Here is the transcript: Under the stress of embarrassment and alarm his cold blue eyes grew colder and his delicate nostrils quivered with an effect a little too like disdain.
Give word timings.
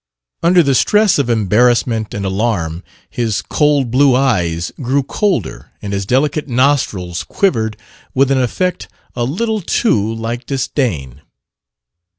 Under 0.41 0.63
the 0.63 0.73
stress 0.73 1.19
of 1.19 1.29
embarrassment 1.29 2.15
and 2.15 2.25
alarm 2.25 2.81
his 3.07 3.43
cold 3.43 3.91
blue 3.91 4.15
eyes 4.15 4.71
grew 4.81 5.03
colder 5.03 5.73
and 5.79 5.93
his 5.93 6.07
delicate 6.07 6.47
nostrils 6.47 7.23
quivered 7.23 7.77
with 8.15 8.31
an 8.31 8.41
effect 8.41 8.89
a 9.15 9.25
little 9.25 9.61
too 9.61 10.11
like 10.15 10.47
disdain. 10.47 11.21